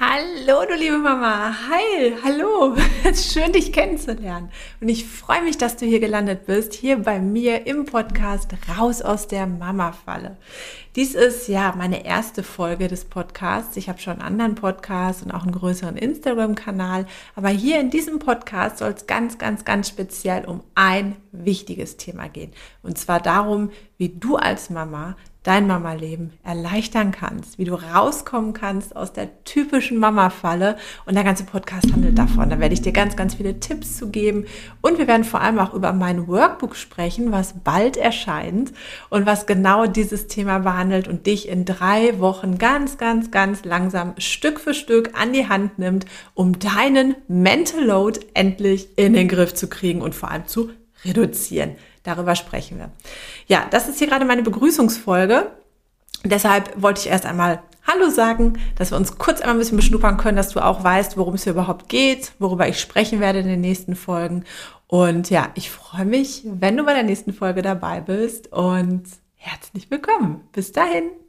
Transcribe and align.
Hallo, 0.00 0.64
du 0.68 0.74
liebe 0.74 0.98
Mama. 0.98 1.54
Hi, 1.68 2.16
hallo. 2.24 2.74
Schön, 3.14 3.52
dich 3.52 3.72
kennenzulernen. 3.72 4.50
Und 4.80 4.88
ich 4.88 5.06
freue 5.06 5.42
mich, 5.42 5.56
dass 5.56 5.76
du 5.76 5.86
hier 5.86 6.00
gelandet 6.00 6.46
bist, 6.46 6.74
hier 6.74 6.96
bei 6.98 7.20
mir 7.20 7.68
im 7.68 7.84
Podcast 7.84 8.50
Raus 8.76 9.02
aus 9.02 9.28
der 9.28 9.46
Mama-Falle. 9.46 10.36
Dies 10.96 11.14
ist 11.14 11.46
ja 11.46 11.74
meine 11.78 12.04
erste 12.04 12.42
Folge 12.42 12.88
des 12.88 13.04
Podcasts. 13.04 13.76
Ich 13.76 13.88
habe 13.88 14.00
schon 14.00 14.14
einen 14.14 14.22
anderen 14.22 14.56
Podcast 14.56 15.22
und 15.22 15.30
auch 15.30 15.44
einen 15.44 15.52
größeren 15.52 15.96
Instagram-Kanal. 15.96 17.06
Aber 17.36 17.50
hier 17.50 17.78
in 17.78 17.90
diesem 17.90 18.18
Podcast 18.18 18.78
soll 18.78 18.94
es 18.96 19.06
ganz, 19.06 19.38
ganz, 19.38 19.64
ganz 19.64 19.88
speziell 19.88 20.44
um 20.44 20.64
ein 20.74 21.14
wichtiges 21.30 21.98
Thema 21.98 22.28
gehen. 22.28 22.50
Und 22.82 22.98
zwar 22.98 23.20
darum, 23.20 23.70
wie 23.96 24.08
du 24.08 24.34
als 24.34 24.70
Mama 24.70 25.14
dein 25.44 25.66
Mama-Leben 25.66 26.32
erleichtern 26.42 27.12
kannst, 27.12 27.58
wie 27.58 27.64
du 27.64 27.74
rauskommen 27.74 28.54
kannst 28.54 28.96
aus 28.96 29.12
der 29.12 29.44
typischen 29.44 29.98
Mama-Falle. 29.98 30.76
Und 31.04 31.14
der 31.14 31.22
ganze 31.22 31.44
Podcast 31.44 31.92
handelt 31.92 32.18
davon. 32.18 32.48
Da 32.48 32.58
werde 32.58 32.72
ich 32.72 32.80
dir 32.80 32.92
ganz, 32.92 33.14
ganz 33.14 33.34
viele 33.34 33.60
Tipps 33.60 33.98
zu 33.98 34.08
geben. 34.08 34.46
Und 34.80 34.98
wir 34.98 35.06
werden 35.06 35.24
vor 35.24 35.42
allem 35.42 35.58
auch 35.58 35.74
über 35.74 35.92
mein 35.92 36.26
Workbook 36.26 36.74
sprechen, 36.74 37.30
was 37.30 37.54
bald 37.62 37.98
erscheint 37.98 38.72
und 39.10 39.26
was 39.26 39.46
genau 39.46 39.86
dieses 39.86 40.28
Thema 40.28 40.60
behandelt 40.60 41.08
und 41.08 41.26
dich 41.26 41.46
in 41.48 41.66
drei 41.66 42.18
Wochen 42.20 42.56
ganz, 42.56 42.96
ganz, 42.96 43.30
ganz 43.30 43.64
langsam 43.64 44.14
Stück 44.16 44.58
für 44.58 44.72
Stück 44.72 45.10
an 45.12 45.34
die 45.34 45.48
Hand 45.48 45.78
nimmt, 45.78 46.06
um 46.32 46.58
deinen 46.58 47.16
Mental 47.28 47.84
Load 47.84 48.20
endlich 48.32 48.88
in 48.96 49.12
den 49.12 49.28
Griff 49.28 49.52
zu 49.52 49.68
kriegen 49.68 50.00
und 50.00 50.14
vor 50.14 50.30
allem 50.30 50.46
zu 50.46 50.70
reduzieren. 51.04 51.76
Darüber 52.02 52.36
sprechen 52.36 52.78
wir. 52.78 52.90
Ja, 53.46 53.66
das 53.70 53.88
ist 53.88 53.98
hier 53.98 54.08
gerade 54.08 54.24
meine 54.24 54.42
Begrüßungsfolge. 54.42 55.50
Deshalb 56.24 56.80
wollte 56.80 57.00
ich 57.00 57.08
erst 57.08 57.26
einmal 57.26 57.62
Hallo 57.86 58.08
sagen, 58.08 58.54
dass 58.76 58.92
wir 58.92 58.96
uns 58.96 59.18
kurz 59.18 59.40
einmal 59.40 59.56
ein 59.56 59.58
bisschen 59.58 59.76
beschnuppern 59.76 60.16
können, 60.16 60.38
dass 60.38 60.48
du 60.48 60.64
auch 60.64 60.82
weißt, 60.82 61.18
worum 61.18 61.34
es 61.34 61.44
hier 61.44 61.52
überhaupt 61.52 61.88
geht, 61.90 62.32
worüber 62.38 62.66
ich 62.66 62.80
sprechen 62.80 63.20
werde 63.20 63.40
in 63.40 63.46
den 63.46 63.60
nächsten 63.60 63.94
Folgen. 63.94 64.44
Und 64.86 65.28
ja, 65.28 65.50
ich 65.54 65.70
freue 65.70 66.06
mich, 66.06 66.42
wenn 66.44 66.76
du 66.76 66.84
bei 66.84 66.94
der 66.94 67.02
nächsten 67.02 67.34
Folge 67.34 67.60
dabei 67.60 68.00
bist 68.00 68.52
und 68.52 69.04
herzlich 69.34 69.90
willkommen. 69.90 70.40
Bis 70.52 70.72
dahin. 70.72 71.23